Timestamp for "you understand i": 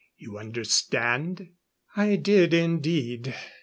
0.17-2.15